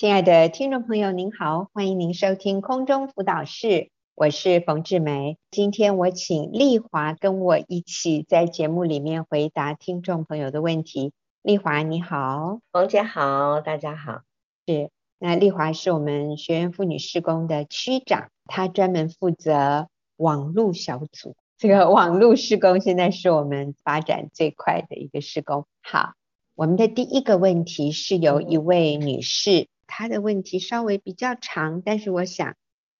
[0.00, 5.36] 亲爱的听众朋友，您好，欢迎您收听空中辅导室，我是冯志梅。
[5.50, 11.12] 今天我请丽华跟我一起在节目里面回答听众朋友的问题。
[11.42, 14.22] 丽华你好，冯姐好，大家好。
[14.66, 14.88] 是，
[15.18, 21.36] 那丽华是我们学员妇女施工的区长，她专门负责网络小组。
[21.58, 25.66] 这个网络施工现在是我们发展最快的一个施工。
[25.82, 26.14] 好，
[26.54, 29.68] 我们的第一个问题是由一位女士。
[29.90, 32.54] 他的问题稍微比较长，但是我想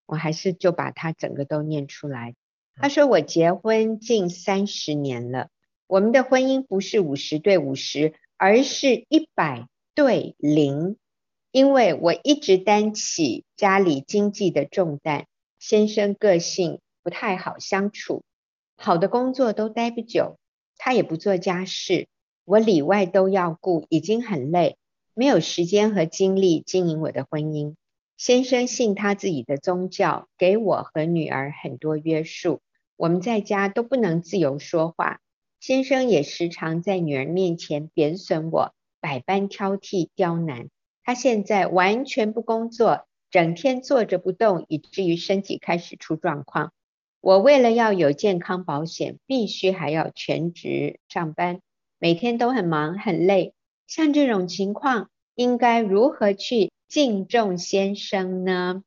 [0.06, 2.34] 我还是就把它整个都念出来。
[2.74, 5.50] 他说：“我结婚近三十年了，
[5.86, 10.96] 我们的婚姻不是五十对五十，而是一百对零。
[11.52, 15.26] 因为我一直担起家里经济的重担，
[15.58, 18.24] 先生个性不太好相处，
[18.76, 20.38] 好的工作都待不久，
[20.76, 22.08] 他也不做家事，
[22.44, 24.76] 我里外都要顾，已经很累。”
[25.14, 27.74] 没有时间和精力经营我的婚姻。
[28.16, 32.60] 先生信他自己的宗教，给我和女儿很多约束。
[32.96, 35.20] 我们在家都不能自由说话。
[35.58, 40.68] 先生也时常在女儿面前贬损我，百般挑剔刁难。
[41.02, 46.72] 他现在完全不工作，整天坐着不动，以至于身体开始出状况。
[47.20, 51.60] 我为了要有健康保险，必须还要全职上班，
[51.98, 53.52] 每天都很忙很累。
[53.90, 58.84] 像这种情况，应该如何去敬重先生呢？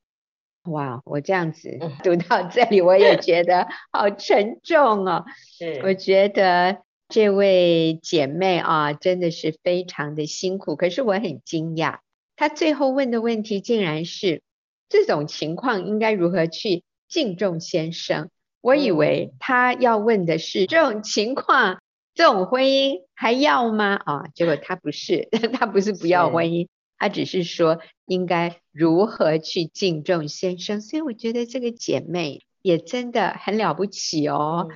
[0.62, 5.26] 哇，我这样子读到这里，我也觉得好沉重哦。
[5.58, 6.78] 是，我觉得
[7.10, 10.74] 这位姐妹啊，真的是非常的辛苦。
[10.74, 11.98] 可是我很惊讶，
[12.34, 14.40] 她最后问的问题竟然是
[14.88, 18.30] 这种情况应该如何去敬重先生？
[18.62, 21.82] 我以为她要问的是这种情况。
[22.14, 23.94] 这种婚姻还要吗？
[23.96, 30.80] 啊，结果他不是， 他不是不要婚姻，他只是说应该如何去敬重先生。
[30.80, 34.68] 所以我觉得这个姐妹也真的很了不起哦。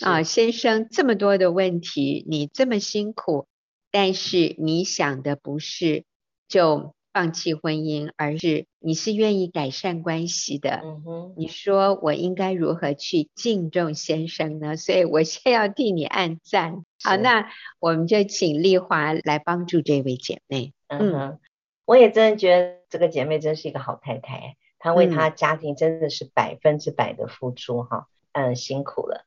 [0.00, 3.46] 啊，先生这么多的问题，你这么辛苦，
[3.90, 6.04] 但是你想的不是
[6.48, 6.93] 就。
[7.14, 10.80] 放弃婚姻，而是你是愿意改善关系的。
[10.82, 14.76] 嗯哼，你说我应该如何去敬重先生呢？
[14.76, 16.84] 所以我先要替你按赞。
[17.04, 17.48] 好，那
[17.78, 20.72] 我们就请丽华来帮助这位姐妹。
[20.88, 21.38] 嗯哼，
[21.86, 28.08] 我也真的觉得这个姐妹真是一个好太太，她为她家庭真的是百分之百的付出哈。
[28.32, 29.24] 嗯，辛苦了。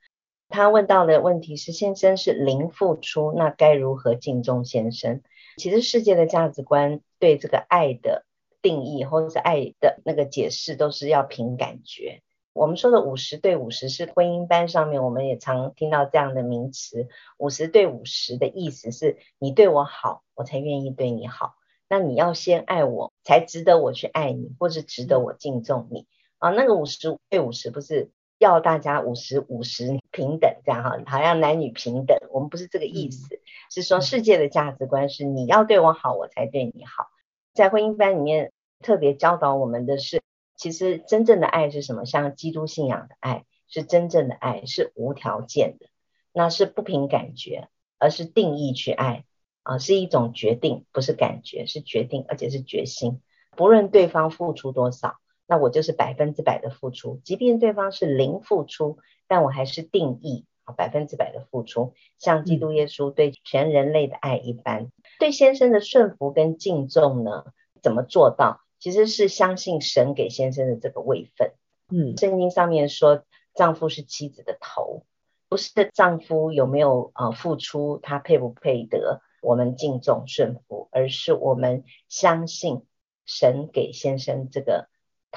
[0.50, 5.22] 她问到的问题是：先生是零付出，那该如何敬重先生？
[5.58, 8.26] 其实世界的价值观对这个爱的
[8.62, 12.22] 定义，或者是爱的那个解释，都是要凭感觉。
[12.54, 17.08] 我们说的五十对五十是婚姻班上面，我们也常听到这样的名词。
[17.38, 21.56] 五十对五十的意思是你对我好，我才愿意对你好。
[21.90, 26.08] 那你要先爱我，才值得我去爱你，或是值得我敬重你
[26.38, 26.52] 啊。
[26.52, 28.12] 那个五十对五十不是。
[28.38, 33.40] 要大家五十五十平等，这样哈，好像男女平等，我们不是这个意思，嗯、
[33.72, 37.08] 是说世界的价值观是你要对我好，我才对你好。
[37.54, 40.22] 在婚姻班里面特别教导我们的是，
[40.56, 42.06] 其实真正的爱是什么？
[42.06, 45.88] 像基督信仰的爱，是真正的爱，是无条件的，
[46.32, 49.26] 那是不凭感觉，而是定义去爱
[49.64, 53.22] 啊，是一种决定，不是感觉，是决定，而且是决心，
[53.56, 55.16] 不论对方付出多少。
[55.50, 58.98] 那我就是百分之百的付出，即便对方是零付出，
[59.30, 64.84] 但我还是定义啊百分之百的付出，像基督耶稣对全人类的爱一般。
[64.84, 67.46] 嗯、对先生的顺服跟敬重呢，
[67.82, 68.60] 怎么做到？
[68.78, 71.54] 其实是相信神给先生的这个位分。
[71.90, 73.24] 嗯，圣经上面说，
[73.56, 75.06] 丈夫是妻子的头，
[75.48, 82.86] 不是丈夫有没有啊付出，他配不配得我们敬重顺服，而是我们相信
[83.26, 84.90] 神给先生这个。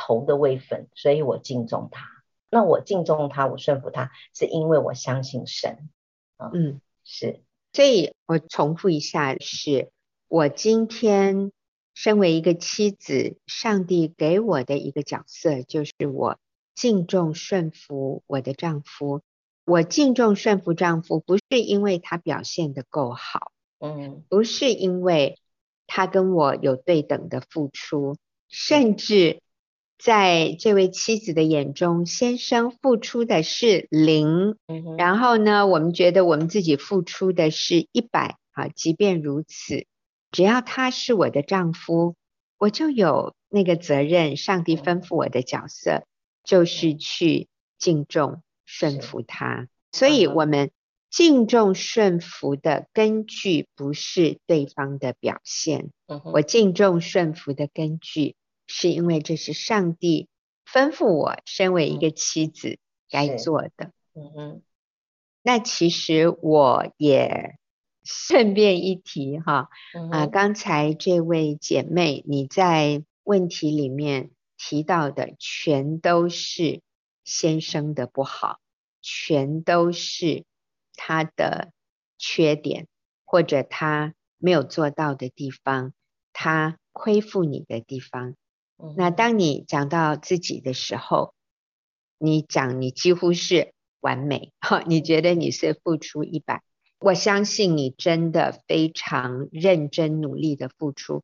[0.03, 2.07] 头的位分，所以我敬重他。
[2.49, 5.91] 那我敬重他，我顺服他，是因为我相信神。
[6.39, 7.43] 嗯，嗯是。
[7.75, 9.93] 所以我重复一下是，是
[10.27, 11.53] 我今天
[11.93, 16.39] 身为一个妻子，上帝给我的一个角色，就是我
[16.75, 19.21] 敬重顺服我的丈夫。
[19.67, 25.39] 我敬重顺服丈夫，不是因为他表现得够好，嗯，不是因为
[25.87, 28.17] 他跟我有对等的付出，
[28.49, 29.43] 甚至。
[30.03, 38.69] 在这位妻子的眼中，先生付出的是零，嗯、然后呢，我们觉得我们自己付出的是一百啊。
[38.69, 39.87] 即便如此，
[40.31, 42.17] 只要他是我的丈夫，
[42.57, 44.39] 我就有那个责任。
[44.39, 46.05] 上帝吩咐我的角色
[46.45, 47.49] 就是去
[47.79, 49.69] 敬重、顺服他。
[49.93, 50.71] 所以，我们
[51.11, 58.35] 敬重顺服的根据不是对方的表现，嗯，我敬重顺服的根据
[58.71, 60.29] 是因为这是上帝
[60.65, 62.79] 吩咐我身为一个妻子
[63.09, 63.93] 该做的。
[64.15, 64.63] 嗯哼，
[65.43, 67.59] 那其实我也
[68.05, 76.81] 顺便一提哈，嗯，啊，刚才这位姐妹你在问题里面提到的全都是
[77.25, 78.61] 先生的不好，
[79.03, 80.45] 全都是。
[81.03, 81.73] 他的
[82.19, 82.87] 缺点，
[83.25, 85.95] 或者他没有做到的地方，
[86.35, 88.35] 他亏负你的地方。
[88.83, 91.35] 嗯、那当你讲到自己的时候，
[92.19, 96.63] 你讲你几乎是完美，哈，你觉得你是付出一百，
[96.99, 101.23] 我相信你真的非常认真努力的付出。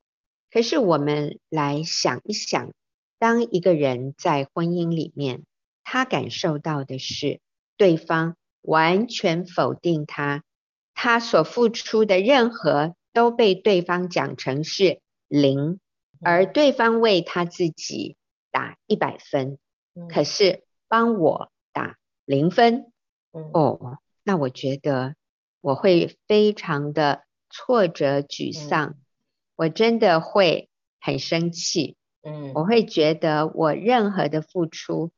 [0.50, 2.72] 可是我们来想一想，
[3.18, 5.44] 当一个人在婚姻里面，
[5.84, 7.40] 他感受到的是
[7.76, 8.36] 对方。
[8.68, 10.42] 完全否定他，
[10.92, 14.98] 他所付出的任何都被对方讲成是
[15.28, 15.78] 零，
[16.22, 18.16] 而对方为他自己
[18.50, 19.58] 打一百分，
[20.08, 22.92] 可是帮我打零分。
[23.32, 25.14] 哦，那我觉得
[25.60, 28.96] 我会非常的挫折沮丧，
[29.54, 30.68] 我真的会
[31.00, 31.96] 很生气。
[32.22, 35.10] 嗯，我会觉得我任何的付出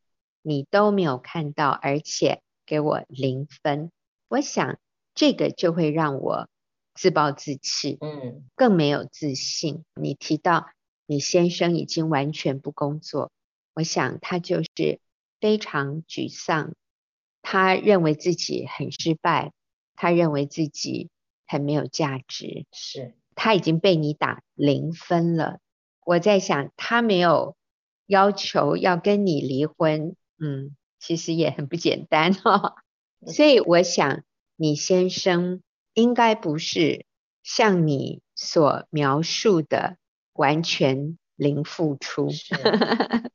[0.42, 2.42] 你都没有看到，而且。
[2.70, 3.90] 给我零分，
[4.28, 4.78] 我想
[5.14, 6.50] 这个就会让我
[6.92, 9.86] 自暴自弃，嗯，更没有自信。
[9.94, 10.68] 你提到
[11.08, 13.32] 你先生已经完全不工作，
[13.74, 15.00] 我想他就是
[15.40, 16.74] 非常沮丧，
[17.40, 19.52] 他认为自己很失败，
[19.96, 21.08] 他认为自己
[21.46, 25.58] 很没有价值，是他已经被你打零分了。
[26.04, 27.56] 我在想，他没有
[28.06, 30.76] 要求要跟你离婚，嗯。
[31.00, 32.74] 其实也很不简单哈，
[33.32, 34.24] 所以我想
[34.56, 35.62] 你先生
[35.94, 37.06] 应该不是
[37.44, 39.96] 像你所描述的
[40.38, 42.28] 完全零付出。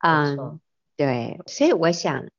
[0.00, 0.58] 嗯，
[0.96, 2.30] 对，所以我想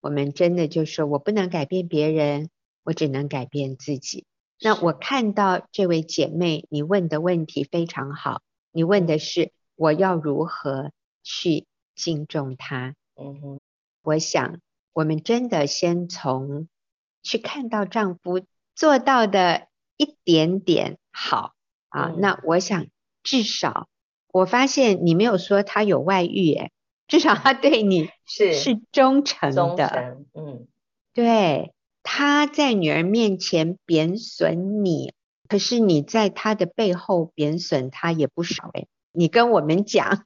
[0.00, 2.50] 我们真的就是我不能改变别人，
[2.84, 4.26] 我只能改变自己。
[4.60, 8.42] 那我看到这位姐妹，你问的问题非常好，
[8.72, 10.92] 你问的是我要如何
[11.22, 12.94] 去敬重他。
[13.16, 13.60] 嗯哼。
[14.02, 14.60] 我想，
[14.92, 16.68] 我们真的先从
[17.22, 18.42] 去看到丈夫
[18.74, 19.66] 做到的
[19.96, 21.54] 一点点好
[21.88, 22.10] 啊。
[22.10, 22.86] 嗯、那我想，
[23.26, 23.88] 至少
[24.32, 26.70] 我发现你没有说他有外遇，哎，
[27.08, 30.16] 至少他对你是是忠诚的。
[30.32, 30.68] 嗯，
[31.12, 31.72] 对，
[32.04, 35.12] 他在女儿面前贬损你，
[35.48, 40.24] 可是你在他的背后贬损他也不少，哎，你跟我们讲，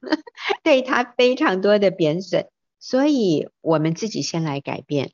[0.61, 2.47] 对他非常多的贬损。
[2.79, 5.11] 所以，我们自己先来改变，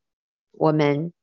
[0.52, 1.14] 我们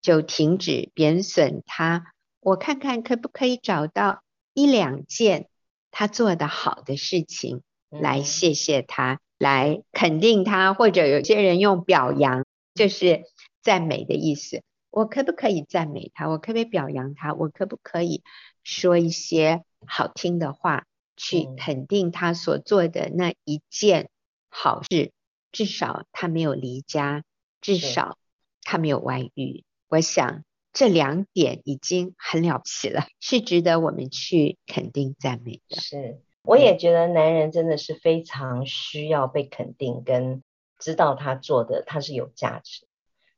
[0.00, 2.12] 就停止贬损他。
[2.40, 4.22] 我看看可不可以找到
[4.52, 5.48] 一两件
[5.92, 12.44] 他做的好的事情，来谢谢他，来肯定他，或者有些人用表扬，
[12.74, 13.22] 就是
[13.62, 14.62] 赞美的意思。
[14.90, 16.28] 我可不可以赞美他？
[16.28, 17.32] 我可不可以表扬他？
[17.34, 18.22] 我可不可以
[18.64, 20.86] 说一些好听的话，
[21.16, 24.10] 去肯定他所做的那一件
[24.48, 25.12] 好事？
[25.52, 27.24] 至少他没有离家，
[27.60, 28.16] 至少
[28.62, 29.64] 他没有外遇。
[29.88, 35.80] 我想这两点已经很了不起了，是值得我们去肯定赞美的。
[35.80, 40.42] 是，我也觉得男人真的是非常需要被肯定，跟
[40.78, 42.86] 知道他做的他是有价值。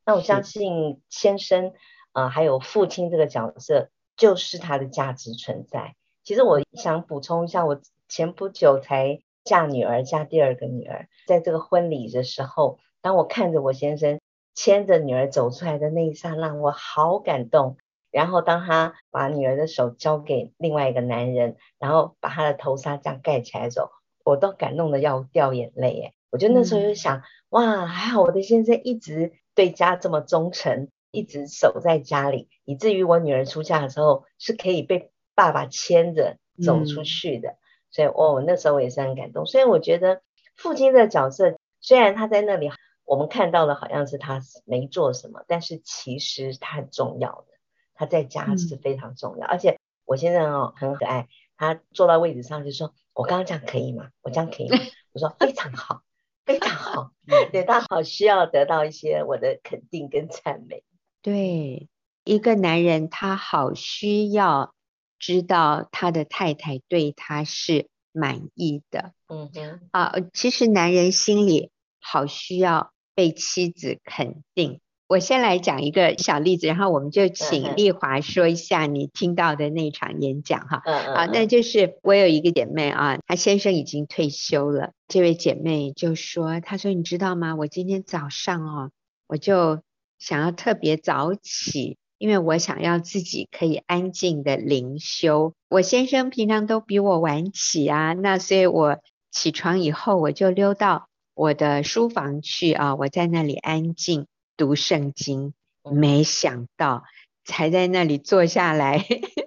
[0.07, 1.73] 那我相信先生
[2.13, 5.97] 啊、呃，还有父亲这个角色，就是他的价值存在。
[6.23, 9.21] 其实我想补充一下，我前不久才。
[9.45, 14.19] 嫁女儿，嫁第二个女儿，在这个婚礼的时候，当我看着我先生
[14.55, 17.77] 牵着女儿走出来的那一刹那，我好感动。
[18.11, 23.91] 然后当他把女儿的手交给另外一个男人，然后把他的头纱这样盖起来的时候，
[24.25, 26.13] 我都感动的要掉眼泪耶。
[26.31, 37.51] 我就那时候就想，嗯、哇，还好我的先生一直对家这么忠诚，一直守在家里，以至于我女儿出嫁的时候是可以被爸爸牵着走出去的。
[37.51, 37.57] 嗯
[37.95, 39.47] 所以，哦，那时候我也是很感动。
[39.47, 40.21] 所以，我觉得
[40.57, 42.73] 父亲的角色，虽然他在那里，
[43.05, 47.47] 我们看到了好像是他没做什么，但是其实他很重要的。
[47.95, 49.47] 他在家是非常重要。
[49.47, 54.09] 嗯、而且，我现在哦很可爱，他坐到位置上就说：“我刚刚这样可以吗？
[54.23, 54.79] 我这样可以吗？”
[55.13, 56.03] 我说：“非常好，
[56.45, 57.11] 非常好。
[57.53, 60.83] ”对，他好需要得到一些我的肯定跟赞美。
[61.23, 61.89] 对，
[62.25, 64.73] 一个男人他好需要。
[65.17, 80.83] 知道他的太太对他是满意的，嗯哼，啊，其实男人心里好需要被妻子肯定，我先来讲一个小例子，然后我们就请丽华说一下你听到的那场演讲哈。
[80.85, 81.15] 嗯嗯。
[81.15, 84.93] 好，那就是我有一个姐妹啊，她先生已经退休了。
[85.07, 87.55] 这位姐妹就说：“她说你知道吗？
[87.55, 88.91] 我今天早上哦，
[89.27, 89.83] 我就
[90.19, 95.53] 想要特别早起，因为我想要自己可以安静的灵修。
[95.69, 98.99] 我先生平常都比我晚起啊，那所以我
[99.31, 104.27] 起床以后，我就溜到我的书房去啊，我在那里安静。”
[104.57, 107.03] 读圣经，没想到
[107.45, 109.05] 才在那里坐下来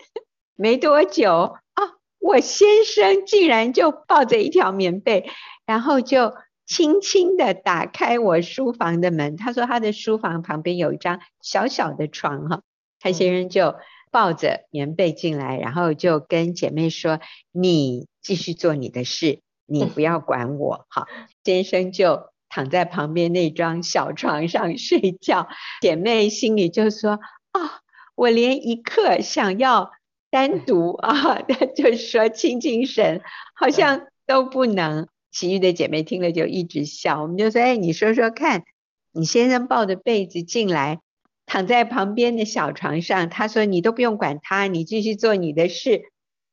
[0.54, 1.84] 没多久啊，
[2.20, 5.30] 我先生竟然就抱着一条棉被，
[5.66, 6.34] 然后就
[6.66, 9.38] 轻轻的打开我书房的门。
[9.38, 12.64] 他说他的书房旁边有一张小小的床哈，
[13.00, 13.76] 他先生就
[14.12, 17.22] 抱着棉被进来，然后就跟姐妹说
[17.54, 21.06] ：“你继续做你的事，你不要管我。”好，
[21.44, 22.32] 先生就。
[22.50, 25.50] 躺在旁边那张小床上睡觉，
[25.82, 27.20] 姐妹心里就说：
[27.52, 27.70] 啊、哦，
[28.16, 29.92] 我连一刻想要
[30.32, 31.42] 单独啊，
[31.76, 33.22] 就是说亲亲神，
[33.54, 35.10] 好像都不能。
[35.30, 37.22] 其余的姐妹听了就一直笑。
[37.22, 38.64] 我们就说：哎，你说说看，
[39.12, 41.02] 你先生抱着被子进来，
[41.46, 46.04] 躺在旁边的小床上，他说你都不用管他，你继续做你的事。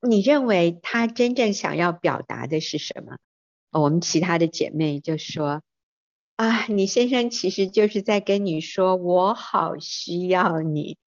[0.05, 3.17] 你认为他真正想要表达的是什么？
[3.73, 5.63] 我们其他的姐妹就说。
[6.37, 10.99] 啊，你先生其实就是在跟你说，我好需要你，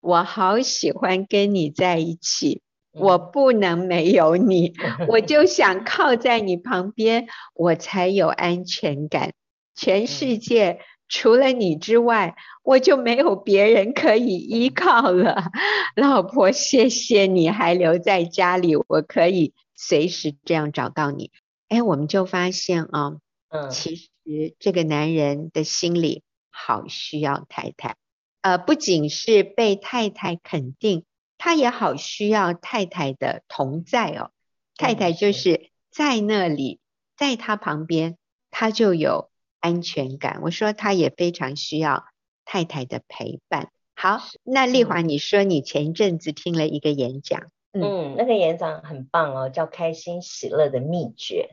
[0.00, 4.74] 我好喜欢跟你在一起，我不能没有你，
[5.10, 9.32] 我就想靠在你旁边，我才有安全感。
[9.74, 15.50] 全世界除了你之外，我就没有别人可以依靠了。
[15.96, 21.30] 老婆，谢谢你还留在家里，我可以随时这样找到你。
[21.68, 24.08] 哎，我们就发现啊，嗯，其实。
[24.58, 27.94] 这个男人的心里好需要太太，
[28.40, 31.04] 呃，不仅是被太太肯定，
[31.38, 34.32] 他也好需要太太的同在哦。
[34.74, 36.80] 太太就是在那里，
[37.16, 38.18] 在他旁边，
[38.50, 39.30] 他就有
[39.66, 40.38] 安全感。
[40.42, 42.04] 我说他也非常需要
[42.44, 43.72] 太太的陪伴。
[43.96, 51.50] 好，那丽华，你说你前一阵子听了一个演讲，嗯，嗯，那个演讲很棒哦，叫《开心喜乐的秘诀》。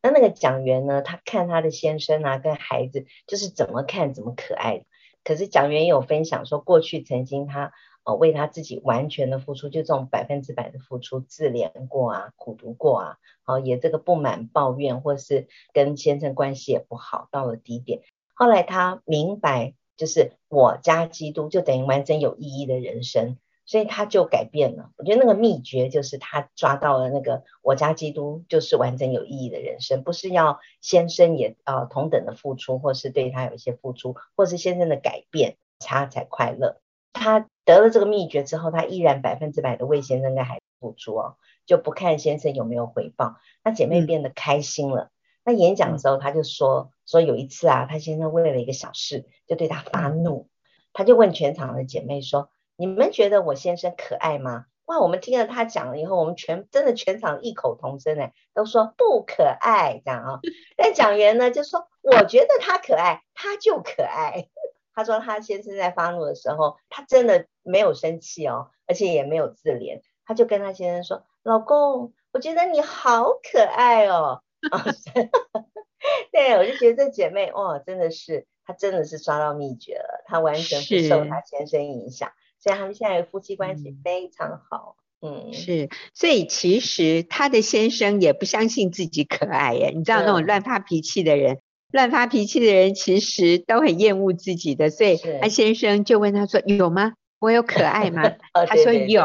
[0.00, 4.84] 那那个讲员呢，他看他的先生啊，跟孩子就是怎么看怎么可爱。
[5.24, 7.72] 可是讲员有分享说，过去曾经他
[8.06, 18.00] 呃为他自己完全的付出，就这种百分之百的付出，自怜过啊，苦读过啊，好也这个不满抱怨，或是跟先生关系也不好，到了低点。
[18.32, 23.36] 后来他明白，就是我加基督就等于完整有意义的人生。
[23.68, 36.80] 所以他就改变了，我觉得那个秘诀就是他抓到了那个我加基督就是完整有意义的人生，不是要先生也呃同等的付出，或是对他有一些付出，或是先生的改变，他才快乐。
[37.18, 43.36] 他得了这个秘诀之后，他依然百分之百的为先生跟孩子付出哦，就不看先生有没有回报。
[43.64, 45.04] 那姐妹变得开心了。
[45.04, 45.10] 嗯、
[45.44, 50.48] 那演讲的时候他就说说有一次啊，他先生为了一个小事就对他发怒，
[50.92, 52.50] 他就问全场的姐妹说。
[52.78, 54.66] 你们觉得我先生可爱吗？
[54.84, 60.40] 哇，我们听了他讲了以后，我们全真的全场异口同声哎，都说不可爱这样啊。
[60.76, 64.50] 但讲员呢就说，我觉得他可爱，他就可爱。
[64.96, 74.42] 他说他先生在发怒的时候，他真的没有生气哦，而且也没有自怜，他就跟他先生说，老公，我觉得你好可爱哦。
[76.32, 82.32] 对，我就觉得这姐妹哇，真的是，她真的是抓到秘诀了，她完全不受她先生影响。
[82.58, 91.60] 所以他们现在夫妻关系非常好，嗯，是，所以其实他的先生也不相信自己可爱耶，你知道那种乱发脾气的人，
[91.96, 97.14] 乱发脾气的人其实都很厌恶自己的，所以他先生就问他说：“有吗？
[97.38, 98.22] 我有可爱吗？”
[98.52, 99.24] 他说：“有。”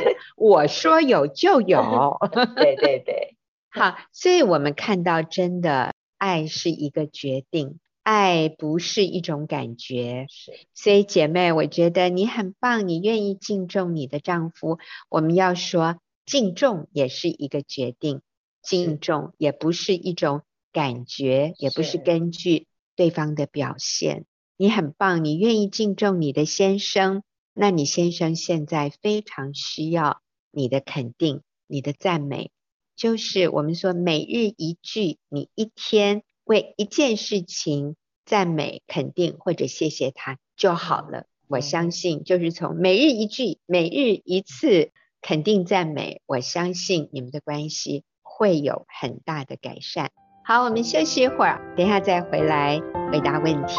[0.36, 2.18] 我说有就有，
[2.56, 3.36] 对 对对，
[3.70, 7.78] 好，所以我们看到真的爱是一个决定。
[8.02, 10.52] 爱不是一种感觉，是。
[10.74, 14.78] 所以姐妹，我觉得你很棒，你愿意敬重你的丈夫。
[15.10, 18.20] 我们要说，敬重也是一个决定，
[18.62, 20.42] 敬重也不是一种
[20.74, 22.66] 感觉，也不是根据
[22.96, 24.26] 对方的表现。
[24.58, 27.22] 你很棒，你愿意敬重你的先生，
[27.54, 32.50] 那你先生现在非常需要你的肯定，你的赞美，
[32.94, 36.22] 就是我们说每日一句，你一天。
[36.46, 41.24] 为一件事情赞美、肯定或者谢谢他就好了。
[41.46, 50.12] 我相信，就是从每日一句、每日一次肯定赞美，我相信你们的关系会有很大的改善。
[50.46, 52.78] 好，我们休息一会儿，等一下再回来
[53.10, 53.78] 回答问题。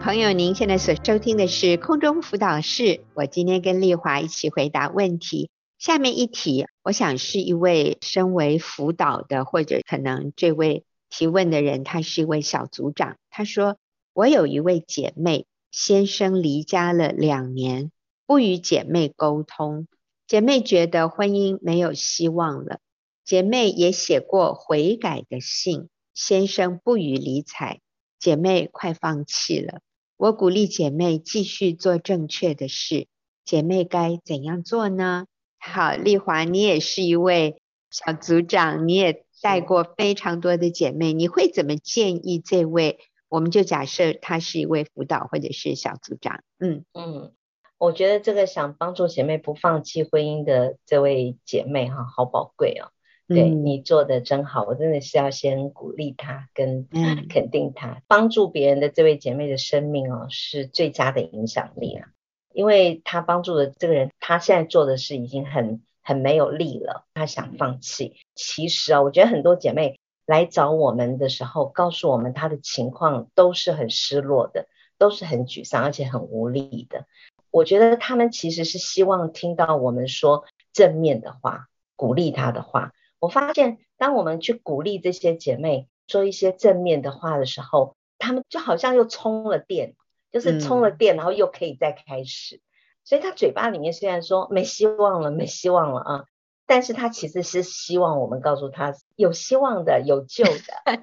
[0.00, 3.00] 朋友，您现在所收听的是空中辅导室。
[3.14, 5.50] 我今天跟丽华一起回答问题。
[5.78, 13.18] 下面一题，我想是一位身为辅导的，或者可能这位提问的人，他是一位小组长。
[13.28, 13.76] 他说
[14.14, 17.92] ：“我有一位姐妹，先生离家了两年，
[18.26, 19.86] 不与姐妹沟通，
[20.26, 22.78] 姐妹觉得婚姻没有希望了。
[23.26, 27.80] 姐妹也写过悔改的信，先生不予理睬，
[28.18, 29.80] 姐妹快放弃了。”
[30.16, 33.06] 我鼓励姐妹继续做正确的事，
[33.44, 35.26] 姐妹该怎样做呢？
[35.58, 42.98] 好，丽华，你也是一位小组长，你也带过非常多的姐妹，你会怎么建议这位？
[43.28, 46.44] 我们就假设她是一位辅导或者是小组长。
[46.58, 47.32] 嗯嗯，
[47.78, 52.92] 我觉得这个想帮助姐妹不放弃婚姻的这位姐妹哈，好宝贵哦。
[53.28, 56.86] 对，你做的真好，我真的是要先鼓励她跟
[57.30, 62.08] 肯定她，嗯、帮助别人的这位姐妹的生命哦，是最佳的影响力啊，
[62.52, 68.16] 因为她帮助的这个人，她现在做的事已经很很没有力了，她想放弃。
[68.34, 74.66] 其实啊，我觉得很多姐妹来找我们的时候，告诉我们她的情况都是很失落的，
[74.98, 77.06] 都是很沮丧，而且很无力的。
[77.50, 82.92] 我觉得她们其实是希望听到我们说正面的话，鼓励她的话。
[83.18, 89.94] 我发现，当我们去鼓励这些姐妹说一些正面的话的时候，她们就好像又充了电，
[90.32, 92.60] 就是充了电，然后又可以再开始。
[93.02, 96.24] 嗯、所以他嘴巴里面虽然说没希望了，没希望了啊，
[96.66, 100.52] 但是他其实是希望我们告诉他有希望的，有救的。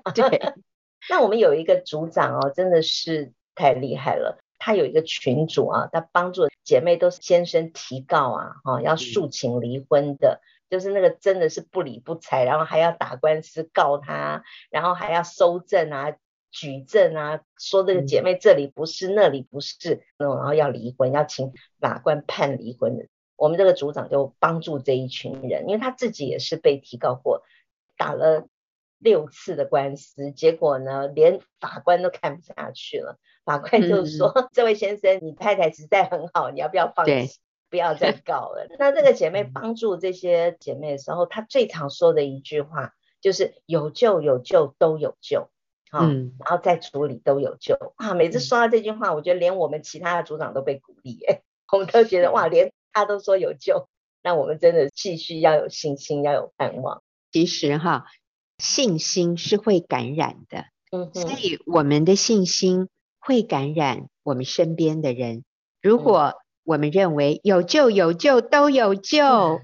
[0.16, 0.54] 对。
[1.10, 4.40] 那我们有一个组长哦，真的是太厉害了。
[4.58, 10.42] 他有一个群主啊，他帮助姐妹都是先生提告啊，哈，要诉请离婚的。
[10.44, 16.14] 嗯就是那个真的是不理不睬，然后还要打官司告他，然后还要收证啊、
[16.52, 23.06] 举证啊，说这个姐妹这里不是、嗯、那里不是，然后要离婚，要请法官判离婚的。
[23.36, 27.44] 我们这个组长就帮助这一群人，因为他自己也是被提告过，
[27.98, 28.48] 打了
[28.98, 37.40] 六次的官司，结果呢，连法官都看不下去了，法官就说：“嗯、 这位先生，你太太实在很好，你要不要放弃？”
[37.72, 38.66] 不要再 告了。
[38.80, 45.52] 那这个姐妹帮助这些姐妹的时候，她最常说的一句话就是“有救有救都有救”，
[45.90, 48.14] 好，然后再处理都有救啊。
[48.14, 53.90] 每次说到这句话，我觉得连我们其他的组长都被鼓励，哎， 我们都觉得哇，连他都说有救，
[54.24, 57.02] 那我们真的继续要有信心，要有盼望。
[57.32, 58.06] 其实哈，
[58.58, 62.88] 信心是会感染的，嗯，所以我们的信心
[63.20, 65.44] 会感染我们身边的人。
[65.82, 69.62] 如果我们认为有救有救都有救，嗯、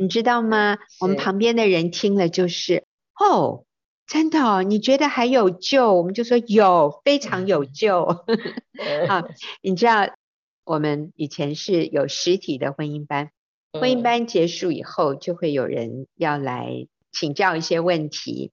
[0.00, 0.78] 你知道吗？
[1.00, 2.84] 我们旁边的人听了就是
[3.18, 3.64] 哦，
[4.08, 5.92] 真的哦，你觉得还有救？
[5.92, 8.04] 我们就说有，非常有救。
[9.06, 10.08] 啊、嗯，你知道
[10.64, 13.30] 我们以前是有实体的婚姻班，
[13.78, 18.50] 婚姻班结束以后，就会有人要来请教一些问题。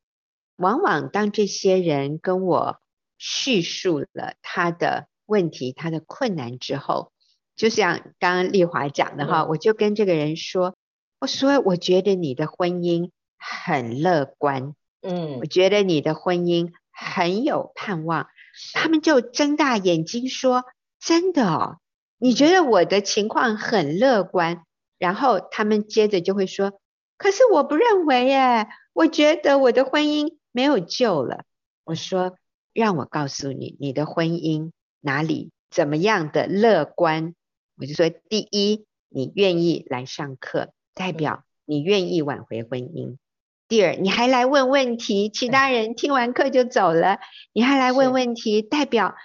[0.58, 2.82] 往往当这些人跟我
[3.18, 7.14] 叙述了他的问题、他的困难之后，
[7.56, 10.76] 就像刚刚丽华讲的哈，嗯、我就跟这个人说，
[11.20, 18.28] 我说我觉得你的婚姻很乐观，嗯，我觉得你的婚姻很有盼望。
[18.74, 20.64] 他们就睁大眼睛说
[21.00, 21.78] ：“真的哦，
[22.18, 24.64] 你觉得我的情况很乐观？”
[24.98, 26.80] 然后他们接着就会说
[27.18, 31.44] ：“可是我不认为耶，我觉得我的婚姻没有救了。”
[31.84, 32.38] 我说
[32.74, 37.36] ：“让我告诉你，你的婚姻哪里怎么样的乐观？”
[37.78, 43.18] 我就说，第一，你愿意来上课，代表你愿意挽回婚姻。
[43.68, 47.20] 第二，你还来问问题，其他人听完课就走了，
[47.54, 49.16] 你还来问问题，代表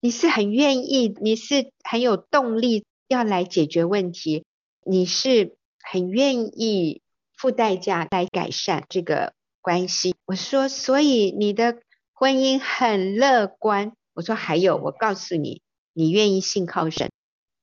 [0.00, 4.44] 你是很愿意，你是很有动力要来解决问题，
[4.84, 7.00] 你是很愿意
[7.36, 10.14] 付代价来改善这个关系。
[10.26, 11.78] 我说，所以你的
[12.12, 13.92] 婚姻很乐观。
[14.12, 15.62] 我说，还有，我告诉你，
[15.94, 17.10] 你愿意信靠神。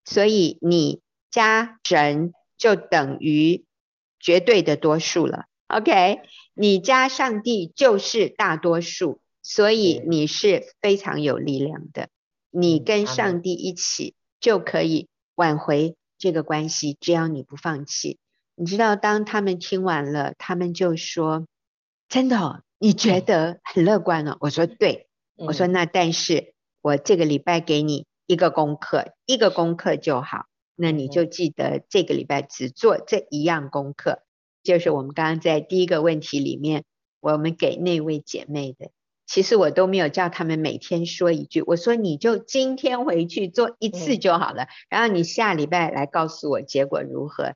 [0.03, 3.65] 所以你加神就等于
[4.19, 6.21] 绝对的多数了，OK？
[6.53, 12.10] 你加上帝就是大多数，所以你是非常有力量的。
[12.49, 18.17] 你跟上帝一起就可以挽回这个关系，只要你不放弃。
[18.56, 21.45] 你知道，当他们听完了，他们就说
[22.10, 30.47] ：“真的哦，你觉得很乐观哦？”我说：“对。”我说：“那但是我这个礼拜给你。”一个功课，一个功课就好。
[30.75, 34.21] 那你就记得这个礼拜只做这一样功课，
[34.67, 36.84] 就是我们刚刚在第一个问题里面，
[37.21, 38.91] 我们给那位姐妹的，
[39.25, 47.53] 其实我都没有叫他们每天说一句，我说你就今天回去做一次就好了，嗯、然后你下礼拜来告诉我结果如何。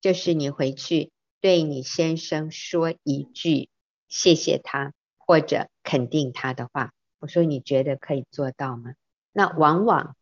[0.00, 3.68] 就是你回去对你先生说一句
[4.08, 8.94] 谢谢他或者肯定他的话，我说你觉得可以做到吗？
[9.32, 10.16] 那往往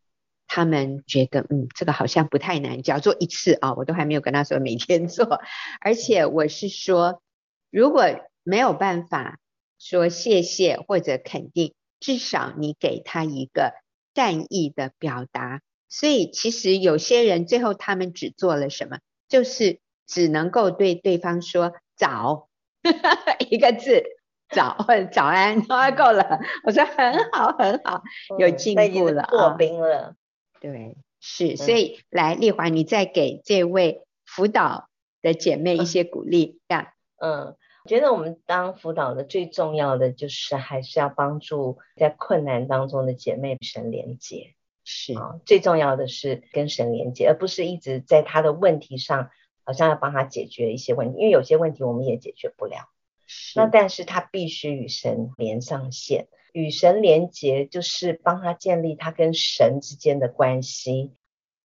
[0.47, 5.41] 他们觉得嗯，这个好像不太难，只要做一次啊，我都还没有跟他说每天做，
[5.81, 7.21] 而且我是说
[7.69, 8.05] 如果
[8.43, 9.39] 没有办法。
[9.79, 13.73] 说谢谢或者肯定，至少你给他一个
[14.15, 15.61] 善意的表达。
[15.87, 18.97] 所以其实有些人最后他们只做了什么，
[19.29, 22.49] 就是只能够对对方说早
[23.51, 24.03] 一个字，
[24.49, 25.61] 早 或者早安，
[25.95, 26.39] 够了。
[26.63, 28.01] 我说很好很好，
[28.39, 30.15] 有进步了，破冰了。
[30.59, 34.89] 对，是，所以来丽华，你再给这位辅导
[35.21, 37.55] 的姐妹一些鼓励，这样，嗯。
[37.83, 45.13] 我觉得我们当辅导的最重要的就是还是要帮助在困难当中的姐妹神连接，是。
[45.13, 49.29] 啊，最重要的是跟神连接，而不是一直在她的问题上
[49.63, 52.89] 好像要帮她解决一些问题，因为有些问题我们也解决不了。
[53.27, 61.13] 是，那但是他必须与神连上线，与神连接就是帮他建立他跟神之间的关系，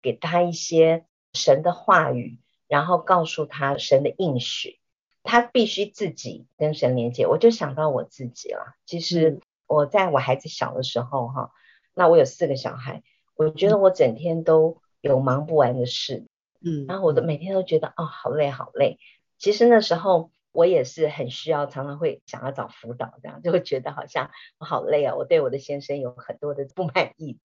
[0.01, 4.79] 给他一些神的话语，然后告诉他神的应许。
[5.21, 8.75] 他必须自己跟神连接，我就想到我自己了。
[8.85, 11.51] 其实我在我孩子小的时候，哈，
[11.93, 13.03] 那我有四个小孩，
[13.35, 16.25] 我觉得我整天都有忙不完的事，
[16.61, 18.97] 嗯，然后我都每天都觉得哦，好累好累。
[19.37, 25.15] 其实那时候我也是很需要，常常会想要找辅导，这样就会觉得好像我好累啊。
[25.15, 27.37] 我对我的先生有很多的不满意，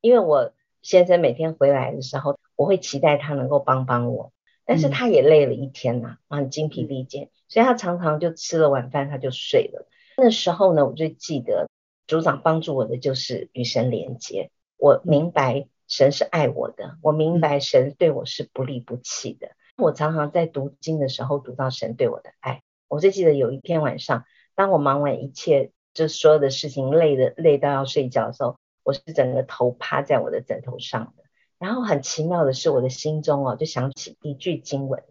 [0.00, 4.32] 因为我先生每天回来的时候，我会期待他能够帮帮我。
[4.68, 9.86] 但是他也累了一天呐，啊，很精疲力尽，所以他常常就吃了晚饭他就睡了。
[10.16, 11.68] 那时候呢，我就记得
[12.08, 14.50] 组长帮助我的就是与神连接。
[14.76, 19.52] 我明白神是爱我的，我明白神对我是不离不弃的。
[19.76, 22.62] 我常常在读经的时候读到神对我的爱。
[22.88, 31.24] 我就记得有一天晚上，当我忙完一切，就所有的事情累的累到要睡觉的时候，我是整个头趴在我的枕头上的。
[31.58, 35.02] 然后很奇妙的是，我的心中哦，就想起一句经文，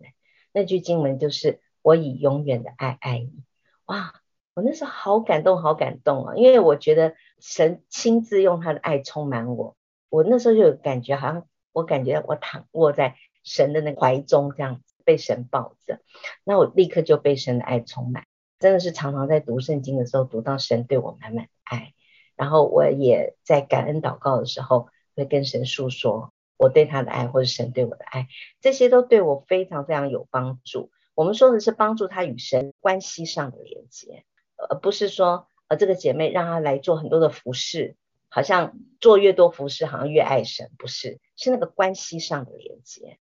[0.53, 3.43] 那句经文就是“我以永远的爱爱你”。
[3.85, 4.13] 哇，
[4.53, 6.35] 我那时候好感动，好感动啊！
[6.35, 9.75] 因为我觉得神亲自用他的爱充满我，
[10.09, 16.01] 我那时候就有感觉，好像我感觉我躺卧在神的那个怀中，这样子被神抱着，
[16.43, 18.25] 那我立刻就被神的爱充满。
[18.59, 21.93] 真的是常常在读圣经的时候，读到神对我满满的爱，
[22.35, 26.33] 然后我也在感恩祷告的时候，会跟神诉说。
[26.57, 28.29] 我对他的爱，或者神对我的爱，
[28.61, 30.89] 这些都对我非常非常有帮助。
[31.13, 34.23] 我们说的是帮助他与神关系上的连接，
[34.69, 37.97] 而不是说呃这个姐妹让他来做很多的服侍，
[38.29, 43.19] 好像做越多服侍好像越爱神，不是，是那个关系上的连接。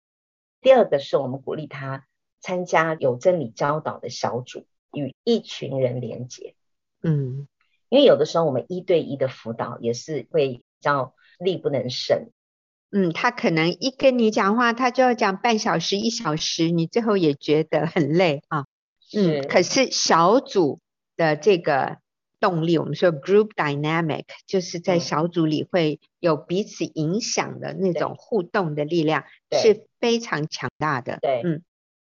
[0.60, 2.06] 第二个是我们鼓励他
[2.40, 6.54] 参加有真理教导的小组，与一群人连接。
[7.02, 7.46] 嗯，
[7.88, 12.30] 因为有的时候我们一对一的辅导也是会比较力不能胜。
[12.90, 18.64] 嗯，他可能一跟你讲话，他就要讲半小时、一小时，你最后也觉得很累啊。
[19.14, 20.80] 嗯，可是小组
[21.16, 21.98] 的这个
[22.40, 31.18] 动力，我们说 group dynamic，就是在小组里会有彼此影响的那种互动的力量，是非常强大的。
[31.20, 31.62] 对，嗯，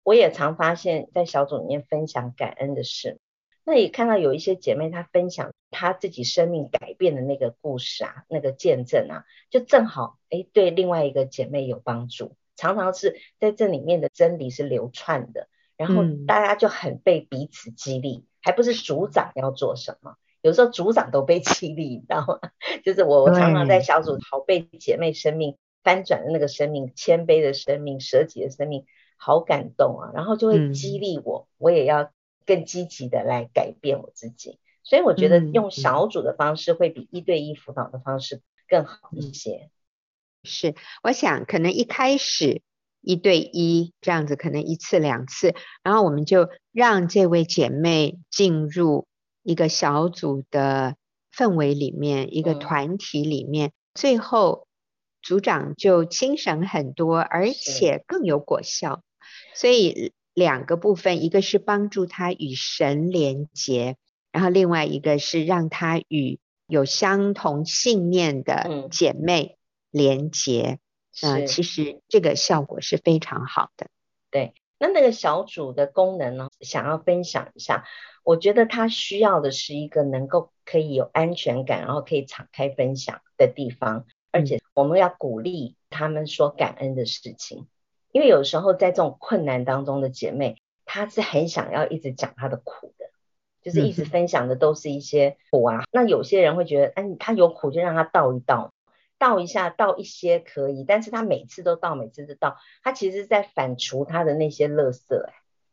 [0.03, 3.19] 我也常发现，在小组里面分享感恩的事。
[3.65, 12.35] 那也看到有一些姐妹，她分享她自己生命改变的那个故事啊，那个见证啊，就正好哎，对另外一个姐妹有帮助。
[12.55, 15.47] 常常是在这里面的真理是流窜的，
[15.77, 22.49] 然后大家就很被彼此激励，还不是组长要做什么，有时候组长都被激励，你知道吗？
[22.83, 28.85] 就是我我常常在小组好被姐妹生命翻转的那个生命，谦卑的生命，舍己的生命，
[29.17, 32.11] 好感动啊，然后就会激励我，我也要。
[32.45, 39.69] 更积极的来改变我自己，所以我觉得用小组的方式会比一对一辅导的方式更好一些。
[40.43, 42.63] 是，我想可能一开始
[43.01, 49.05] 一对一这样子，可能一次两次，然后我们就让这位姐妹进入
[49.43, 50.95] 一个小组的
[51.31, 54.65] 氛围里面，一个团体里面，最后
[55.21, 59.03] 组长就精神很多，而且更有果效，
[59.53, 60.13] 所以。
[60.35, 63.97] 两个部分，一个是帮助他与神连结，
[64.31, 69.57] 然后另外一个是让他与有相同信念的姐妹
[69.91, 70.79] 连结。
[71.21, 73.87] 嗯，呃、其实这个效果是非常好的。
[74.31, 77.83] 对，那那个小组的功能呢，想要分享一下，
[78.23, 87.67] 我觉得他需要的是一个能够可以有安全感，然后可以敞开分享的地方，而且我们要鼓励他们说感恩的事情，
[88.11, 93.05] 因为有时候在这种困难当中的姐妹，她是很想要一直讲她的苦的，
[93.61, 95.83] 就是一直分享的都是一些苦啊。
[95.91, 98.73] 那有些人会觉得，哎，她有苦就让她倒一倒。
[99.17, 105.25] 倒一下，倒一些可以，但是她每次都倒，每次都倒，她其实在反刍她的那些垃圾，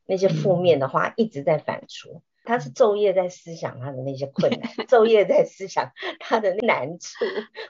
[0.05, 7.25] 那些负面的话一直在反刍，他是昼夜在思想他的那些困难， 昼夜在思想他的难处、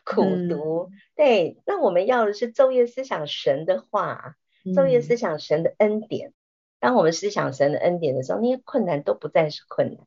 [0.04, 0.90] 苦毒。
[1.16, 4.36] 对，那我们要的是昼夜思想神的话，
[4.66, 6.32] 昼夜思想神的恩典。
[6.78, 10.06] 当我们思想神的恩典的时候，那些困难都不再是困难。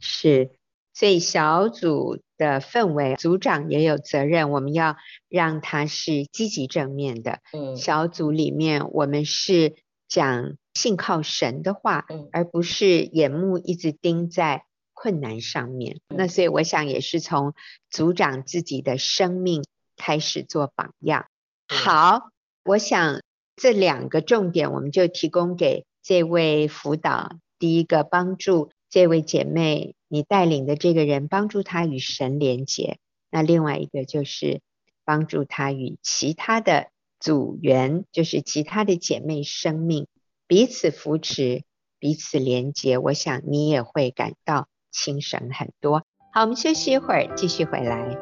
[0.00, 0.50] 是。
[0.94, 4.96] 所以小组的氛围，组长也有责任，我们要
[5.28, 7.38] 让他是积极正面的。
[7.52, 9.76] 嗯，小组里面我们是
[10.08, 14.64] 讲信靠神的话，嗯，而不是眼目一直盯在
[14.94, 16.00] 困难上面。
[16.08, 17.54] 嗯，那所以我想也是从
[17.90, 19.64] 组长自己的生命
[19.96, 21.26] 开始做榜样。
[21.66, 22.30] 嗯，好，
[22.64, 23.22] 我想
[23.56, 29.96] 这两个重点我们就提供给这位辅导，第一个帮助这位姐妹。
[30.10, 32.98] 你带领的这个人帮助她与神连结，
[33.30, 34.62] 那另外一个就是
[35.04, 36.88] 帮助她与其他的
[37.20, 40.06] 组员，就是其他的姐妹生命
[40.48, 41.62] 彼此扶持、
[41.98, 42.96] 彼此连接。
[42.96, 46.04] 我想你也会感到轻省很多。
[46.32, 48.16] 好，我们休息一会儿，继续回来。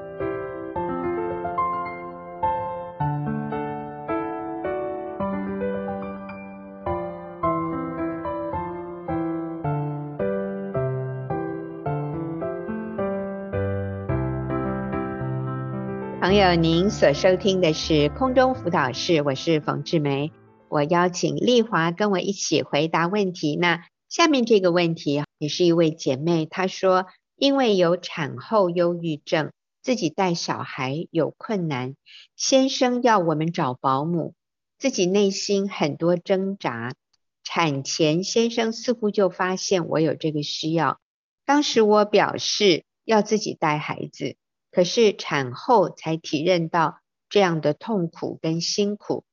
[16.21, 20.33] 朋友，您所收听的是空中辅导室，我是冯志梅。
[20.69, 23.57] 我邀请丽华跟我一起回答问题。
[23.57, 29.53] 那下面这个问题也是一位姐妹，她说因为有产后忧郁症，
[29.83, 31.95] 自己带小孩有困难，
[32.37, 34.35] 先生要我们找保姆，
[34.79, 36.93] 自己内心很多挣扎。
[37.45, 40.99] 产前先生似乎就发现我有这个需要，
[41.45, 44.37] 当时我表示要自己带孩子。
[44.73, 46.99] 可是产后才体认到
[47.31, 49.25] 这样的痛苦跟辛苦，